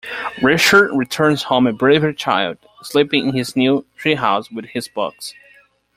Richard 0.41 0.89
returns 0.97 1.43
home 1.43 1.67
a 1.67 1.73
braver 1.73 2.11
child, 2.11 2.57
sleeping 2.81 3.27
in 3.29 3.35
his 3.35 3.55
new 3.55 3.85
treehouse 3.99 4.51
with 4.51 4.65
his 4.65 4.87
books. 4.87 5.35